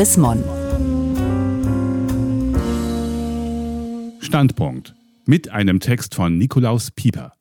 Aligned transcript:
Chris. 0.00 0.18
Standpunkt 4.20 4.94
mit 5.26 5.50
einem 5.50 5.78
Text 5.78 6.14
von 6.14 6.38
Nikolaus 6.38 6.90
Pieper. 6.90 7.34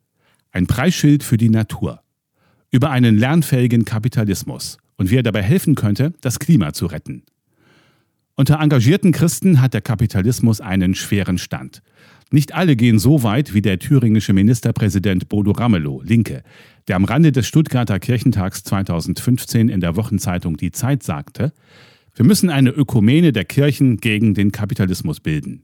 Ein 0.52 0.68
Preisschild 0.68 1.24
für 1.24 1.38
die 1.38 1.50
Natur. 1.50 2.02
Über 2.70 2.92
einen 2.92 3.18
lernfähigen 3.18 3.86
Kapitalismus 3.86 4.78
und 4.98 5.10
wie 5.10 5.16
er 5.16 5.24
dabei 5.24 5.42
helfen 5.42 5.76
könnte, 5.76 6.12
das 6.20 6.38
Klima 6.38 6.74
zu 6.74 6.88
retten. 6.88 7.24
Unter 8.36 8.60
engagierten 8.60 9.14
Christen 9.14 9.62
hat 9.62 9.74
der 9.74 9.80
Kapitalismus 9.80 10.60
einen 10.60 10.96
schweren 10.96 11.38
Stand. 11.38 11.82
Nicht 12.30 12.54
alle 12.54 12.76
gehen 12.76 13.00
so 13.00 13.24
weit 13.24 13.54
wie 13.54 13.62
der 13.62 13.80
thüringische 13.80 14.34
Ministerpräsident 14.34 15.30
Bodo 15.30 15.52
Ramelow, 15.52 16.02
Linke, 16.02 16.44
der 16.90 16.98
am 16.98 17.06
Rande 17.06 17.32
des 17.32 17.48
Stuttgarter 17.48 18.00
Kirchentags 18.00 18.66
2015 18.66 19.70
in 19.70 19.80
der 19.80 19.96
Wochenzeitung 19.96 20.58
Die 20.58 20.72
Zeit 20.72 21.04
sagte, 21.04 21.54
wir 22.20 22.26
müssen 22.26 22.50
eine 22.50 22.72
Ökumene 22.72 23.32
der 23.32 23.46
Kirchen 23.46 23.96
gegen 23.96 24.34
den 24.34 24.52
Kapitalismus 24.52 25.22
bilden. 25.22 25.64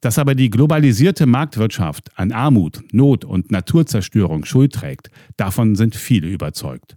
Dass 0.00 0.18
aber 0.18 0.34
die 0.34 0.48
globalisierte 0.48 1.26
Marktwirtschaft 1.26 2.18
an 2.18 2.32
Armut, 2.32 2.82
Not 2.92 3.26
und 3.26 3.50
Naturzerstörung 3.50 4.46
Schuld 4.46 4.72
trägt, 4.72 5.10
davon 5.36 5.74
sind 5.74 5.94
viele 5.94 6.26
überzeugt. 6.26 6.96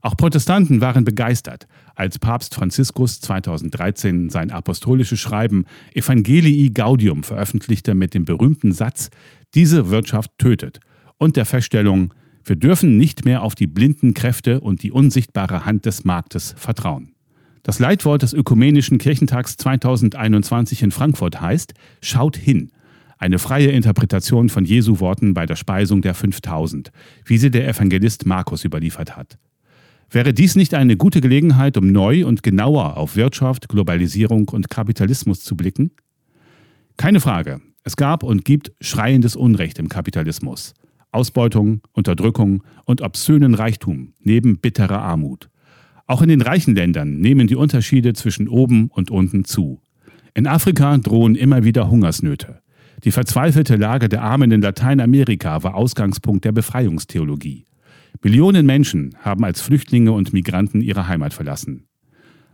Auch 0.00 0.16
Protestanten 0.16 0.80
waren 0.80 1.02
begeistert, 1.02 1.66
als 1.96 2.20
Papst 2.20 2.54
Franziskus 2.54 3.20
2013 3.20 4.30
sein 4.30 4.52
apostolisches 4.52 5.18
Schreiben 5.18 5.64
Evangelii 5.92 6.70
Gaudium 6.70 7.24
veröffentlichte 7.24 7.96
mit 7.96 8.14
dem 8.14 8.24
berühmten 8.24 8.70
Satz, 8.70 9.10
diese 9.56 9.90
Wirtschaft 9.90 10.30
tötet 10.38 10.78
und 11.18 11.34
der 11.34 11.46
Feststellung, 11.46 12.14
wir 12.44 12.54
dürfen 12.54 12.96
nicht 12.96 13.24
mehr 13.24 13.42
auf 13.42 13.56
die 13.56 13.66
blinden 13.66 14.14
Kräfte 14.14 14.60
und 14.60 14.84
die 14.84 14.92
unsichtbare 14.92 15.64
Hand 15.64 15.84
des 15.84 16.04
Marktes 16.04 16.54
vertrauen. 16.56 17.13
Das 17.64 17.78
Leitwort 17.78 18.20
des 18.20 18.34
Ökumenischen 18.34 18.98
Kirchentags 18.98 19.56
2021 19.56 20.82
in 20.82 20.90
Frankfurt 20.90 21.40
heißt 21.40 21.72
Schaut 22.02 22.36
hin. 22.36 22.70
Eine 23.16 23.38
freie 23.38 23.70
Interpretation 23.70 24.50
von 24.50 24.66
Jesu 24.66 25.00
Worten 25.00 25.32
bei 25.32 25.46
der 25.46 25.56
Speisung 25.56 26.02
der 26.02 26.12
5000, 26.12 26.92
wie 27.24 27.38
sie 27.38 27.50
der 27.50 27.66
Evangelist 27.66 28.26
Markus 28.26 28.66
überliefert 28.66 29.16
hat. 29.16 29.38
Wäre 30.10 30.34
dies 30.34 30.56
nicht 30.56 30.74
eine 30.74 30.98
gute 30.98 31.22
Gelegenheit, 31.22 31.78
um 31.78 31.90
neu 31.90 32.26
und 32.26 32.42
genauer 32.42 32.98
auf 32.98 33.16
Wirtschaft, 33.16 33.70
Globalisierung 33.70 34.50
und 34.50 34.68
Kapitalismus 34.68 35.40
zu 35.40 35.56
blicken? 35.56 35.92
Keine 36.98 37.20
Frage, 37.20 37.62
es 37.82 37.96
gab 37.96 38.24
und 38.24 38.44
gibt 38.44 38.72
schreiendes 38.82 39.36
Unrecht 39.36 39.78
im 39.78 39.88
Kapitalismus. 39.88 40.74
Ausbeutung, 41.12 41.80
Unterdrückung 41.92 42.62
und 42.84 43.00
obszönen 43.00 43.54
Reichtum 43.54 44.12
neben 44.20 44.58
bitterer 44.58 45.00
Armut. 45.00 45.48
Auch 46.06 46.20
in 46.20 46.28
den 46.28 46.42
reichen 46.42 46.74
Ländern 46.74 47.18
nehmen 47.18 47.46
die 47.46 47.56
Unterschiede 47.56 48.12
zwischen 48.12 48.48
oben 48.48 48.88
und 48.88 49.10
unten 49.10 49.44
zu. 49.44 49.80
In 50.34 50.46
Afrika 50.46 50.98
drohen 50.98 51.34
immer 51.34 51.64
wieder 51.64 51.88
Hungersnöte. 51.88 52.60
Die 53.04 53.10
verzweifelte 53.10 53.76
Lage 53.76 54.08
der 54.08 54.22
Armen 54.22 54.50
in 54.50 54.60
Lateinamerika 54.60 55.62
war 55.62 55.74
Ausgangspunkt 55.74 56.44
der 56.44 56.52
Befreiungstheologie. 56.52 57.64
Millionen 58.22 58.66
Menschen 58.66 59.14
haben 59.20 59.44
als 59.44 59.60
Flüchtlinge 59.60 60.12
und 60.12 60.32
Migranten 60.32 60.80
ihre 60.80 61.08
Heimat 61.08 61.34
verlassen. 61.34 61.86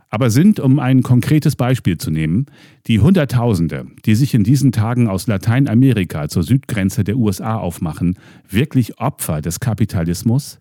Aber 0.09 0.29
sind, 0.29 0.59
um 0.59 0.79
ein 0.79 1.03
konkretes 1.03 1.55
Beispiel 1.55 1.97
zu 1.97 2.11
nehmen, 2.11 2.47
die 2.87 2.99
Hunderttausende, 2.99 3.87
die 4.05 4.15
sich 4.15 4.33
in 4.33 4.43
diesen 4.43 4.73
Tagen 4.73 5.07
aus 5.07 5.27
Lateinamerika 5.27 6.27
zur 6.27 6.43
Südgrenze 6.43 7.05
der 7.05 7.17
USA 7.17 7.55
aufmachen, 7.55 8.17
wirklich 8.47 8.99
Opfer 8.99 9.41
des 9.41 9.61
Kapitalismus? 9.61 10.60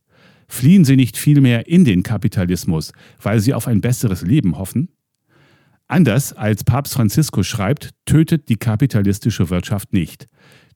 Fliehen 0.53 0.85
sie 0.85 0.97
nicht 0.97 1.17
vielmehr 1.17 1.69
in 1.69 1.85
den 1.85 2.03
Kapitalismus, 2.03 2.93
weil 3.23 3.39
sie 3.39 3.55
auf 3.55 3.69
ein 3.69 3.81
besseres 3.81 4.23
Leben 4.23 4.59
hoffen? 4.59 4.89
Anders 5.87 6.33
als 6.33 6.65
Papst 6.65 6.93
Franziskus 6.93 7.47
schreibt, 7.47 7.91
tötet 8.05 8.49
die 8.49 8.57
kapitalistische 8.57 9.49
Wirtschaft 9.49 9.93
nicht. 9.93 10.27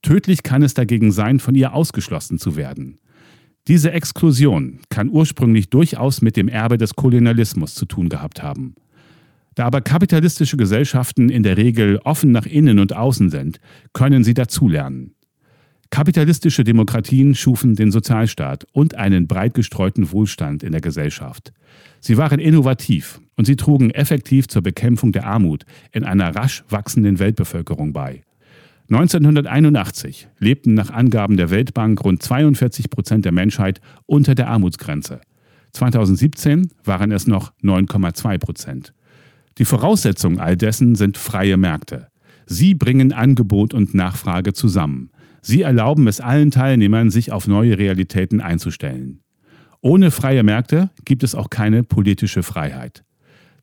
Tödlich 0.01 0.45
kann 0.45 0.63
es 0.63 0.75
dagegen 0.75 1.11
sein, 1.11 1.41
von 1.41 1.57
ihr 1.57 1.75
ausgeschlossen 1.75 2.39
zu 2.39 2.55
werden. 2.55 3.01
Diese 3.67 3.91
Exklusion 3.91 4.79
kann 4.91 5.09
ursprünglich 5.09 5.71
durchaus 5.71 6.23
mit 6.23 6.37
dem 6.37 6.47
Erbe 6.47 6.79
des 6.79 6.95
Kolonialismus 6.95 7.75
zu 7.75 7.85
tun 7.85 8.09
gehabt 8.09 8.45
haben. 8.45 8.77
Da 9.57 9.65
aber 9.67 9.81
kapitalistische 9.81 10.57
Gesellschaften 10.57 11.31
in 11.31 11.43
der 11.43 11.57
Regel 11.57 11.99
offen 12.05 12.31
nach 12.31 12.47
innen 12.47 12.79
und 12.79 12.95
außen 12.95 13.29
sind, 13.29 13.59
können 13.93 14.23
sie 14.23 14.35
dazulernen. 14.35 15.17
Kapitalistische 15.95 16.65
Demokratien 16.65 17.37
schufen 17.37 17.77
den 17.77 17.93
Sozialstaat 17.93 18.67
und 18.73 18.97
einen 18.97 19.29
breit 19.29 19.55
gestreuten 19.55 20.11
Wohlstand 20.11 20.65
in 20.65 20.73
der 20.73 20.81
Gesellschaft. 20.81 21.53
Sie 22.01 22.17
waren 22.17 22.41
innovativ 22.41 23.21
und 23.37 23.45
sie 23.45 23.55
trugen 23.55 23.91
effektiv 23.91 24.49
zur 24.49 24.63
Bekämpfung 24.63 25.13
der 25.13 25.25
Armut 25.25 25.65
in 25.93 26.03
einer 26.03 26.35
rasch 26.35 26.65
wachsenden 26.69 27.21
Weltbevölkerung 27.21 27.93
bei. 27.93 28.25
1981 28.91 30.27
lebten 30.41 30.75
nach 30.75 30.91
Angaben 30.91 31.37
der 31.37 31.51
Weltbank 31.51 32.05
rund 32.05 32.21
42 32.21 32.91
Prozent 32.91 33.25
der 33.25 33.31
Menschheit 33.31 33.81
unter 34.07 34.35
der 34.35 34.49
Armutsgrenze. 34.49 35.21
2017 35.75 36.73
waren 36.83 37.13
es 37.13 37.29
noch 37.29 37.53
9,2 37.63 38.39
Prozent. 38.39 38.95
Die 39.59 39.65
Voraussetzungen 39.65 40.41
all 40.41 40.57
dessen 40.57 40.97
sind 40.97 41.17
freie 41.17 41.57
Märkte. 41.57 42.09
Sie 42.47 42.75
bringen 42.75 43.13
Angebot 43.13 43.73
und 43.73 43.95
Nachfrage 43.95 44.55
zusammen. 44.55 45.11
Sie 45.47 45.61
erlauben 45.61 46.09
es 46.09 46.23
allen 46.23 46.51
Teilnehmern, 46.51 47.11
sich 47.11 47.31
auf 47.31 47.47
neue 47.47 47.77
Realitäten 47.77 48.41
einzustellen. 48.41 49.21
Ohne 49.83 50.11
freie 50.11 50.43
Märkte 50.43 50.89
gibt 51.05 51.23
es 51.23 51.35
auch 51.35 51.51
keine 51.51 51.83
politische 51.83 52.43
Freiheit. 52.43 53.05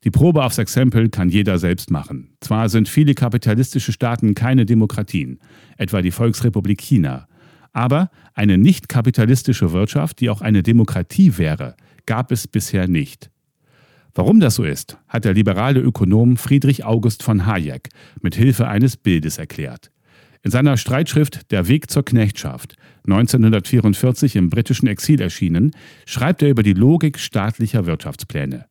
Die 0.04 0.12
Probe 0.12 0.44
aufs 0.44 0.58
Exempel 0.58 1.08
kann 1.08 1.28
jeder 1.28 1.58
selbst 1.58 1.90
machen. 1.90 2.36
Zwar 2.40 2.68
sind 2.68 2.88
viele 2.88 3.14
kapitalistische 3.14 3.90
Staaten 3.90 4.34
keine 4.34 4.64
Demokratien, 4.64 5.40
etwa 5.76 6.02
die 6.02 6.12
Volksrepublik 6.12 6.80
China, 6.80 7.26
aber 7.72 8.10
eine 8.34 8.58
nicht 8.58 8.88
kapitalistische 8.88 9.72
Wirtschaft, 9.72 10.20
die 10.20 10.30
auch 10.30 10.40
eine 10.40 10.62
Demokratie 10.62 11.36
wäre, 11.36 11.74
gab 12.06 12.30
es 12.30 12.46
bisher 12.46 12.86
nicht. 12.86 13.28
Warum 14.14 14.38
das 14.38 14.54
so 14.54 14.62
ist, 14.62 14.98
hat 15.08 15.24
der 15.24 15.34
liberale 15.34 15.80
Ökonom 15.80 16.36
Friedrich 16.36 16.84
August 16.84 17.24
von 17.24 17.44
Hayek 17.44 17.88
mit 18.20 18.36
Hilfe 18.36 18.68
eines 18.68 18.96
Bildes 18.96 19.38
erklärt. 19.38 19.90
In 20.44 20.50
seiner 20.50 20.76
Streitschrift 20.76 21.52
Der 21.52 21.68
Weg 21.68 21.88
zur 21.88 22.04
Knechtschaft, 22.04 22.74
1944 23.06 24.34
im 24.34 24.50
britischen 24.50 24.88
Exil 24.88 25.20
erschienen, 25.20 25.70
schreibt 26.04 26.42
er 26.42 26.50
über 26.50 26.64
die 26.64 26.72
Logik 26.72 27.20
staatlicher 27.20 27.86
Wirtschaftspläne. 27.86 28.66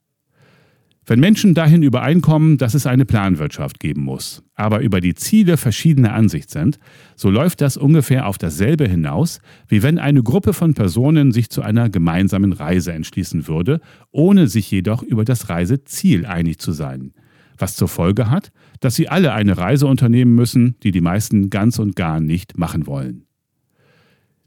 Wenn 1.05 1.21
Menschen 1.21 1.53
dahin 1.53 1.81
übereinkommen, 1.81 2.57
dass 2.57 2.73
es 2.73 2.85
eine 2.85 3.05
Planwirtschaft 3.05 3.79
geben 3.79 4.03
muss, 4.03 4.43
aber 4.53 4.81
über 4.81 4.99
die 4.99 5.15
Ziele 5.15 5.55
verschiedener 5.57 6.13
Ansicht 6.13 6.51
sind, 6.51 6.77
so 7.15 7.29
läuft 7.29 7.61
das 7.61 7.77
ungefähr 7.77 8.27
auf 8.27 8.37
dasselbe 8.37 8.87
hinaus, 8.87 9.39
wie 9.67 9.81
wenn 9.81 9.97
eine 9.97 10.23
Gruppe 10.23 10.53
von 10.53 10.73
Personen 10.73 11.31
sich 11.31 11.49
zu 11.49 11.61
einer 11.61 11.89
gemeinsamen 11.89 12.51
Reise 12.51 12.91
entschließen 12.91 13.47
würde, 13.47 13.79
ohne 14.11 14.47
sich 14.47 14.69
jedoch 14.69 15.03
über 15.03 15.25
das 15.25 15.49
Reiseziel 15.49 16.25
einig 16.25 16.59
zu 16.59 16.73
sein 16.73 17.13
was 17.61 17.75
zur 17.75 17.87
Folge 17.87 18.29
hat, 18.29 18.51
dass 18.79 18.95
sie 18.95 19.07
alle 19.07 19.33
eine 19.33 19.57
Reise 19.57 19.87
unternehmen 19.87 20.35
müssen, 20.35 20.75
die 20.83 20.91
die 20.91 21.01
meisten 21.01 21.49
ganz 21.49 21.79
und 21.79 21.95
gar 21.95 22.19
nicht 22.19 22.57
machen 22.57 22.87
wollen. 22.87 23.25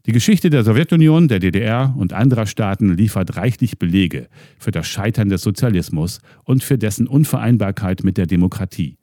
Die 0.05 0.11
Geschichte 0.11 0.51
der 0.51 0.63
Sowjetunion, 0.63 1.27
der 1.27 1.39
DDR 1.39 1.95
und 1.97 2.13
anderer 2.13 2.45
Staaten 2.45 2.95
liefert 2.95 3.37
reichlich 3.37 3.79
Belege 3.79 4.27
für 4.59 4.69
das 4.69 4.87
Scheitern 4.87 5.29
des 5.29 5.41
Sozialismus 5.41 6.19
und 6.43 6.63
für 6.63 6.77
dessen 6.77 7.07
Unvereinbarkeit 7.07 8.03
mit 8.03 8.17
der 8.17 8.27
Demokratie. 8.27 8.99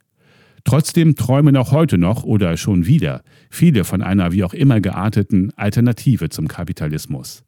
Trotzdem 0.62 1.16
träumen 1.16 1.56
auch 1.56 1.72
heute 1.72 1.98
noch 1.98 2.22
oder 2.22 2.56
schon 2.56 2.86
wieder 2.86 3.22
viele 3.50 3.82
von 3.82 4.00
einer 4.00 4.30
wie 4.30 4.44
auch 4.44 4.54
immer 4.54 4.80
gearteten 4.80 5.52
Alternative 5.56 6.28
zum 6.28 6.46
Kapitalismus. 6.46 7.42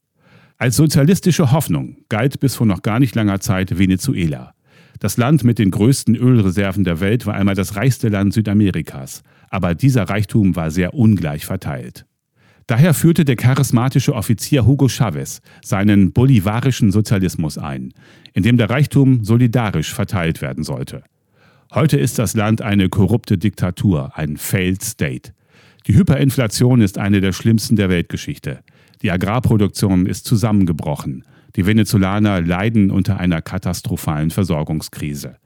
Als 0.59 0.75
sozialistische 0.77 1.53
Hoffnung 1.53 1.99
galt 2.09 2.41
bis 2.41 2.57
vor 2.57 2.67
noch 2.67 2.83
gar 2.83 2.99
nicht 2.99 3.15
langer 3.15 3.39
Zeit 3.39 3.79
Venezuela. 3.79 4.55
Das 5.05 5.19
Land 5.19 5.45
mit 5.45 5.59
den 5.59 5.71
größten 5.71 6.17
Ölreserven 6.17 6.83
der 6.83 6.99
Welt 6.99 7.27
war 7.27 7.35
einmal 7.35 7.55
das 7.55 7.77
reichste 7.77 8.09
Land 8.09 8.33
Südamerikas, 8.33 9.23
aber 9.51 9.75
dieser 9.75 10.05
Reichtum 10.05 10.57
war 10.57 10.71
sehr 10.71 10.95
ungleich 10.95 11.45
verteilt. 11.45 12.07
Daher 12.67 12.95
führte 12.95 13.27
der 13.27 13.37
charismatische 13.37 14.15
Offizier 14.15 14.65
Hugo 14.65 14.89
Chavez 14.89 15.43
seinen 15.63 16.15
bolivarischen 16.15 16.91
Sozialismus 16.91 17.59
ein, 17.59 17.93
in 18.33 18.45
dem 18.45 18.57
der 18.57 18.71
Reichtum 18.71 19.25
solidarisch 19.25 19.93
verteilt 19.93 20.41
werden 20.41 20.65
sollte. 20.65 21.03
Heute 21.75 21.99
ist 21.99 22.19
das 22.19 22.33
Land 22.33 22.63
eine 22.63 22.89
korrupte 22.89 23.37
Diktatur, 23.37 24.17
ein 24.17 24.39
Failed 24.39 24.83
State. 24.83 25.35
Die 25.87 25.97
Hyperinflation 25.97 26.81
ist 26.81 26.97
eine 26.97 27.21
der 27.21 27.35
schlimmsten 27.35 27.77
der 27.77 27.91
Weltgeschichte. 27.91 28.61
Die 29.03 29.11
Agrarproduktion 29.11 30.07
ist 30.07 30.25
zusammengebrochen. 30.25 31.25
Die 31.57 31.67
Venezolaner 31.67 32.41
leiden 32.41 32.91
unter 32.91 33.19
einer 33.21 33.41
katastrophalen 33.41 34.31
Versorgungskrise. 34.31 35.37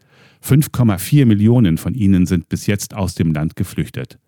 5,4 0.42 1.26
Millionen 1.26 1.78
von 1.78 1.94
ihnen 1.94 2.26
sind 2.26 2.48
bis 2.48 2.66
jetzt 2.66 2.94
aus 2.94 3.14
dem 3.14 3.32
Land 3.32 3.56
geflüchtet. 3.56 4.18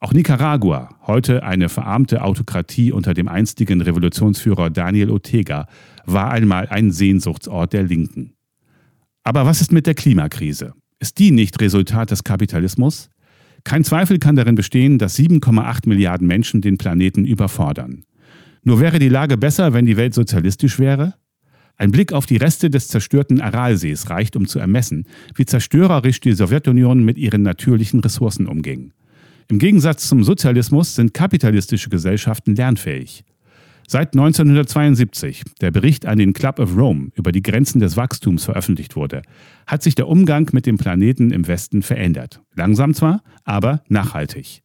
Auch 0.00 0.12
Nicaragua, 0.12 0.96
heute 1.06 1.44
eine 1.44 1.68
verarmte 1.68 2.22
Autokratie 2.22 2.92
unter 2.92 3.14
dem 3.14 3.28
einstigen 3.28 3.80
Revolutionsführer 3.80 4.68
Daniel 4.68 5.10
Ortega, 5.10 5.68
war 6.04 6.32
einmal 6.32 6.66
ein 6.68 6.90
Sehnsuchtsort 6.90 7.72
der 7.72 7.84
Linken. 7.84 8.32
Aber 9.22 9.46
was 9.46 9.60
ist 9.60 9.72
mit 9.72 9.86
der 9.86 9.94
Klimakrise? 9.94 10.74
Ist 10.98 11.18
die 11.18 11.30
nicht 11.30 11.60
Resultat 11.60 12.10
des 12.10 12.24
Kapitalismus? 12.24 13.08
Kein 13.64 13.84
Zweifel 13.84 14.18
kann 14.18 14.34
darin 14.34 14.56
bestehen, 14.56 14.98
dass 14.98 15.16
7,8 15.16 15.88
Milliarden 15.88 16.26
Menschen 16.26 16.60
den 16.60 16.78
Planeten 16.78 17.24
überfordern. 17.24 18.04
Nur 18.64 18.80
wäre 18.80 18.98
die 18.98 19.08
Lage 19.08 19.36
besser, 19.36 19.72
wenn 19.72 19.86
die 19.86 19.96
Welt 19.96 20.14
sozialistisch 20.14 20.78
wäre? 20.78 21.14
Ein 21.76 21.90
Blick 21.90 22.12
auf 22.12 22.26
die 22.26 22.36
Reste 22.36 22.70
des 22.70 22.88
zerstörten 22.88 23.40
Aralsees 23.40 24.10
reicht, 24.10 24.36
um 24.36 24.46
zu 24.46 24.58
ermessen, 24.58 25.06
wie 25.34 25.46
zerstörerisch 25.46 26.20
die 26.20 26.32
Sowjetunion 26.32 27.04
mit 27.04 27.18
ihren 27.18 27.42
natürlichen 27.42 28.00
Ressourcen 28.00 28.46
umging. 28.46 28.92
Im 29.48 29.58
Gegensatz 29.58 30.08
zum 30.08 30.24
Sozialismus 30.24 30.94
sind 30.94 31.14
kapitalistische 31.14 31.90
Gesellschaften 31.90 32.54
lernfähig. 32.54 33.24
Seit 33.88 34.14
1972 34.14 35.42
der 35.60 35.70
Bericht 35.70 36.06
an 36.06 36.18
den 36.18 36.32
Club 36.32 36.58
of 36.58 36.76
Rome 36.76 37.10
über 37.14 37.32
die 37.32 37.42
Grenzen 37.42 37.80
des 37.80 37.96
Wachstums 37.96 38.44
veröffentlicht 38.44 38.96
wurde, 38.96 39.22
hat 39.66 39.82
sich 39.82 39.94
der 39.94 40.08
Umgang 40.08 40.48
mit 40.52 40.66
dem 40.66 40.78
Planeten 40.78 41.30
im 41.30 41.46
Westen 41.46 41.82
verändert. 41.82 42.40
Langsam 42.54 42.94
zwar, 42.94 43.22
aber 43.44 43.82
nachhaltig. 43.88 44.62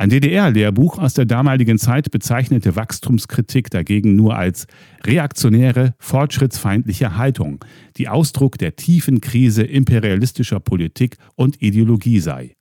Ein 0.00 0.10
DDR-Lehrbuch 0.10 0.98
aus 0.98 1.14
der 1.14 1.24
damaligen 1.24 1.76
Zeit 1.76 2.12
bezeichnete 2.12 2.76
Wachstumskritik 2.76 3.68
dagegen 3.68 4.14
nur 4.14 4.36
als 4.36 4.68
reaktionäre, 5.04 5.96
fortschrittsfeindliche 5.98 7.16
Haltung, 7.16 7.64
die 7.96 8.06
Ausdruck 8.06 8.58
der 8.58 8.76
tiefen 8.76 9.20
Krise 9.20 9.64
imperialistischer 9.64 10.60
Politik 10.60 11.16
und 11.34 11.60
Ideologie 11.60 12.20
sei. 12.20 12.54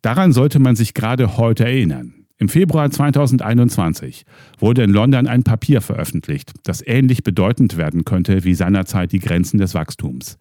Daran 0.00 0.32
sollte 0.32 0.58
man 0.58 0.74
sich 0.74 0.94
gerade 0.94 1.36
heute 1.36 1.66
erinnern. 1.66 2.14
Im 2.38 2.48
Februar 2.48 2.90
2021 2.90 4.24
wurde 4.58 4.82
in 4.82 4.88
London 4.88 5.26
ein 5.26 5.42
Papier 5.42 5.82
veröffentlicht, 5.82 6.54
das 6.62 6.82
ähnlich 6.86 7.22
bedeutend 7.22 7.76
werden 7.76 8.06
könnte 8.06 8.44
wie 8.44 8.54
seinerzeit 8.54 9.12
die 9.12 9.18
Grenzen 9.18 9.58
des 9.58 9.74
Wachstums. 9.74 10.38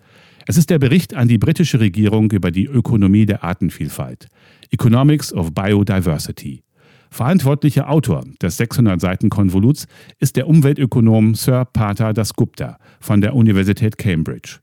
Es 0.49 0.57
ist 0.57 0.71
der 0.71 0.79
Bericht 0.79 1.13
an 1.13 1.27
die 1.27 1.37
britische 1.37 1.79
Regierung 1.79 2.31
über 2.31 2.49
die 2.49 2.65
Ökonomie 2.65 3.27
der 3.27 3.43
Artenvielfalt, 3.43 4.29
Economics 4.71 5.31
of 5.31 5.53
Biodiversity. 5.53 6.63
Verantwortlicher 7.11 7.87
Autor 7.87 8.23
des 8.41 8.57
600 8.57 8.99
Seiten 8.99 9.29
Konvoluts 9.29 9.85
ist 10.17 10.37
der 10.37 10.47
Umweltökonom 10.47 11.35
Sir 11.35 11.65
Pater 11.65 12.13
Dasgupta 12.13 12.79
von 12.99 13.21
der 13.21 13.35
Universität 13.35 13.99
Cambridge. 13.99 14.57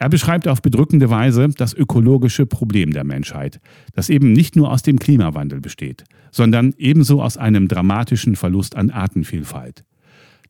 Er 0.00 0.08
beschreibt 0.08 0.48
auf 0.48 0.60
bedrückende 0.60 1.08
Weise 1.08 1.46
das 1.56 1.72
ökologische 1.72 2.44
Problem 2.44 2.92
der 2.92 3.04
Menschheit, 3.04 3.60
das 3.94 4.10
eben 4.10 4.32
nicht 4.32 4.56
nur 4.56 4.72
aus 4.72 4.82
dem 4.82 4.98
Klimawandel 4.98 5.60
besteht, 5.60 6.02
sondern 6.32 6.74
ebenso 6.78 7.22
aus 7.22 7.36
einem 7.36 7.68
dramatischen 7.68 8.34
Verlust 8.34 8.74
an 8.74 8.90
Artenvielfalt. 8.90 9.84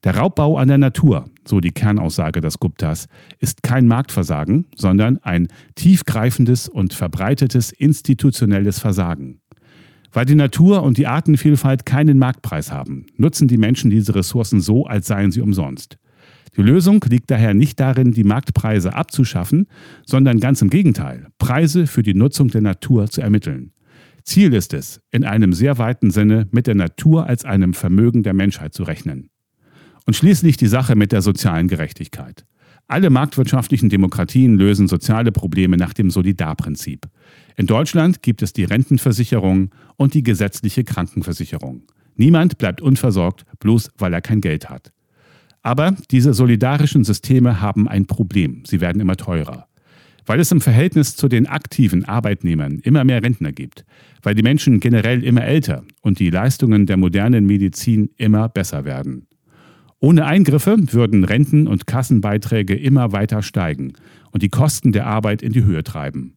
Der 0.05 0.15
Raubbau 0.15 0.57
an 0.57 0.69
der 0.69 0.77
Natur, 0.77 1.29
so 1.45 1.59
die 1.59 1.71
Kernaussage 1.71 2.39
des 2.39 2.59
Guptas, 2.59 3.07
ist 3.39 3.63
kein 3.63 3.85
Marktversagen, 3.85 4.65
sondern 4.75 5.17
ein 5.23 5.49
tiefgreifendes 5.75 6.69
und 6.69 6.93
verbreitetes 6.93 7.71
institutionelles 7.71 8.79
Versagen. 8.79 9.41
Weil 10.11 10.25
die 10.25 10.35
Natur 10.35 10.83
und 10.83 10.97
die 10.97 11.07
Artenvielfalt 11.07 11.85
keinen 11.85 12.17
Marktpreis 12.17 12.71
haben, 12.71 13.07
nutzen 13.17 13.49
die 13.49 13.57
Menschen 13.57 13.89
diese 13.89 14.15
Ressourcen 14.15 14.61
so, 14.61 14.85
als 14.85 15.07
seien 15.07 15.31
sie 15.31 15.41
umsonst. 15.41 15.97
Die 16.55 16.61
Lösung 16.61 17.03
liegt 17.09 17.29
daher 17.29 17.53
nicht 17.53 17.79
darin, 17.79 18.11
die 18.11 18.23
Marktpreise 18.23 18.95
abzuschaffen, 18.95 19.67
sondern 20.05 20.39
ganz 20.39 20.61
im 20.61 20.69
Gegenteil, 20.69 21.27
Preise 21.37 21.87
für 21.87 22.03
die 22.03 22.15
Nutzung 22.15 22.47
der 22.47 22.61
Natur 22.61 23.07
zu 23.07 23.21
ermitteln. 23.21 23.73
Ziel 24.23 24.53
ist 24.53 24.73
es, 24.73 25.01
in 25.11 25.25
einem 25.25 25.53
sehr 25.53 25.77
weiten 25.77 26.09
Sinne 26.09 26.47
mit 26.51 26.67
der 26.67 26.75
Natur 26.75 27.27
als 27.27 27.45
einem 27.45 27.73
Vermögen 27.73 28.23
der 28.23 28.33
Menschheit 28.33 28.73
zu 28.73 28.83
rechnen. 28.83 29.29
Und 30.09 30.15
schließlich 30.15 30.57
die 30.57 30.65
Sache 30.65 30.95
mit 30.95 31.11
der 31.11 31.21
sozialen 31.21 31.67
Gerechtigkeit. 31.67 32.43
Alle 32.87 33.11
marktwirtschaftlichen 33.11 33.89
Demokratien 33.89 34.57
lösen 34.57 34.87
soziale 34.87 35.31
Probleme 35.31 35.77
nach 35.77 35.93
dem 35.93 36.09
Solidarprinzip. 36.09 37.05
In 37.57 37.67
Deutschland 37.67 38.23
gibt 38.23 38.41
es 38.41 38.51
die 38.51 38.63
Rentenversicherung 38.63 39.69
und 39.97 40.15
die 40.15 40.23
gesetzliche 40.23 40.83
Krankenversicherung. 40.83 41.83
Niemand 42.15 42.57
bleibt 42.57 42.81
unversorgt, 42.81 43.45
bloß 43.59 43.91
weil 43.99 44.11
er 44.11 44.21
kein 44.21 44.41
Geld 44.41 44.67
hat. 44.71 44.91
Aber 45.61 45.95
diese 46.09 46.33
solidarischen 46.33 47.03
Systeme 47.03 47.61
haben 47.61 47.87
ein 47.87 48.07
Problem. 48.07 48.63
Sie 48.65 48.81
werden 48.81 48.99
immer 48.99 49.15
teurer. 49.15 49.67
Weil 50.25 50.39
es 50.39 50.51
im 50.51 50.59
Verhältnis 50.59 51.15
zu 51.17 51.27
den 51.27 51.45
aktiven 51.45 52.03
Arbeitnehmern 52.05 52.79
immer 52.79 53.03
mehr 53.03 53.21
Rentner 53.21 53.51
gibt, 53.51 53.85
weil 54.23 54.33
die 54.33 54.41
Menschen 54.41 54.79
generell 54.79 55.23
immer 55.23 55.43
älter 55.43 55.83
und 56.01 56.17
die 56.17 56.31
Leistungen 56.31 56.87
der 56.87 56.97
modernen 56.97 57.45
Medizin 57.45 58.09
immer 58.17 58.49
besser 58.49 58.85
werden. 58.85 59.27
Ohne 60.01 60.25
Eingriffe 60.25 60.77
würden 60.93 61.25
Renten- 61.25 61.67
und 61.67 61.85
Kassenbeiträge 61.85 62.75
immer 62.75 63.11
weiter 63.11 63.41
steigen 63.41 63.93
und 64.31 64.43
die 64.43 64.49
Kosten 64.49 64.93
der 64.93 65.07
Arbeit 65.07 65.41
in 65.41 65.51
die 65.51 65.63
Höhe 65.63 65.83
treiben. 65.83 66.35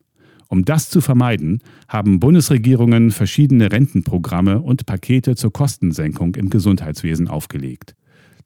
Um 0.49 0.64
das 0.64 0.91
zu 0.91 1.00
vermeiden, 1.00 1.61
haben 1.88 2.20
Bundesregierungen 2.20 3.11
verschiedene 3.11 3.73
Rentenprogramme 3.73 4.61
und 4.61 4.85
Pakete 4.85 5.37
zur 5.37 5.53
Kostensenkung 5.53 6.35
im 6.35 6.50
Gesundheitswesen 6.50 7.29
aufgelegt. 7.29 7.94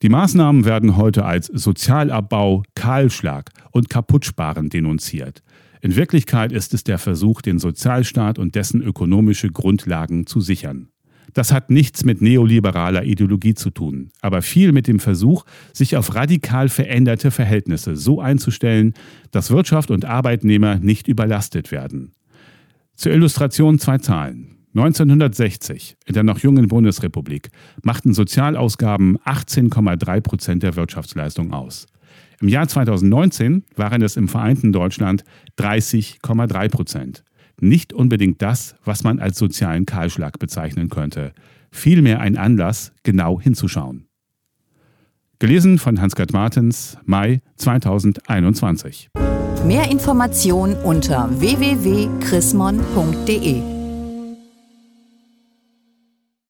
Die 0.02 0.10
Maßnahmen 0.10 0.66
werden 0.66 0.96
heute 0.96 1.24
als 1.24 1.46
Sozialabbau, 1.46 2.62
Kahlschlag 2.74 3.50
und 3.72 3.88
Kaputtsparen 3.88 4.68
denunziert. 4.68 5.42
In 5.80 5.96
Wirklichkeit 5.96 6.52
ist 6.52 6.74
es 6.74 6.84
der 6.84 6.98
Versuch, 6.98 7.40
den 7.40 7.58
Sozialstaat 7.58 8.38
und 8.38 8.54
dessen 8.54 8.82
ökonomische 8.82 9.50
Grundlagen 9.50 10.26
zu 10.26 10.40
sichern. 10.40 10.90
Das 11.36 11.52
hat 11.52 11.68
nichts 11.68 12.02
mit 12.02 12.22
neoliberaler 12.22 13.04
Ideologie 13.04 13.52
zu 13.52 13.68
tun, 13.68 14.08
aber 14.22 14.40
viel 14.40 14.72
mit 14.72 14.86
dem 14.86 14.98
Versuch, 14.98 15.44
sich 15.74 15.94
auf 15.98 16.14
radikal 16.14 16.70
veränderte 16.70 17.30
Verhältnisse 17.30 17.94
so 17.94 18.22
einzustellen, 18.22 18.94
dass 19.32 19.50
Wirtschaft 19.50 19.90
und 19.90 20.06
Arbeitnehmer 20.06 20.76
nicht 20.76 21.08
überlastet 21.08 21.72
werden. 21.72 22.12
Zur 22.94 23.12
Illustration 23.12 23.78
zwei 23.78 23.98
Zahlen. 23.98 24.56
1960, 24.74 25.98
in 26.06 26.14
der 26.14 26.22
noch 26.22 26.38
jungen 26.38 26.68
Bundesrepublik, 26.68 27.50
machten 27.82 28.14
Sozialausgaben 28.14 29.18
18,3 29.18 30.20
Prozent 30.22 30.62
der 30.62 30.74
Wirtschaftsleistung 30.74 31.52
aus. 31.52 31.84
Im 32.40 32.48
Jahr 32.48 32.66
2019 32.66 33.62
waren 33.74 34.00
es 34.00 34.16
im 34.16 34.28
vereinten 34.28 34.72
Deutschland 34.72 35.22
30,3 35.58 36.70
Prozent. 36.70 37.24
Nicht 37.60 37.92
unbedingt 37.92 38.42
das, 38.42 38.74
was 38.84 39.04
man 39.04 39.18
als 39.18 39.38
sozialen 39.38 39.86
Kahlschlag 39.86 40.38
bezeichnen 40.38 40.88
könnte. 40.88 41.32
Vielmehr 41.70 42.20
ein 42.20 42.36
Anlass, 42.36 42.92
genau 43.02 43.40
hinzuschauen. 43.40 44.06
Gelesen 45.38 45.78
von 45.78 46.00
Hans-Gerd 46.00 46.32
Martens, 46.32 46.96
Mai 47.04 47.42
2021. 47.56 49.10
Mehr 49.66 49.90
Informationen 49.90 50.76
unter 50.76 51.28
www.chrismon.de 51.40 53.75